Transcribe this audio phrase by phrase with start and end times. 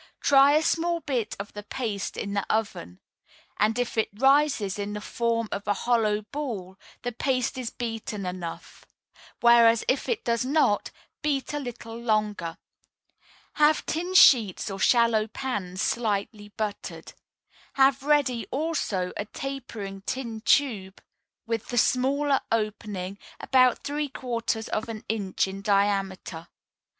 [0.19, 2.99] Try a small bit of the paste in the oven;
[3.57, 8.25] and if it rises in the form of a hollow ball, the paste is beaten
[8.25, 8.83] enough;
[9.41, 10.89] whereas, if it does not,
[11.21, 12.57] beat a little longer.
[13.61, 17.13] Have tin sheets or shallow pans slightly buttered.
[17.73, 20.99] Have ready, also, a tapering tin tube,
[21.45, 26.47] with the smaller opening about three quarters of an inch in diameter.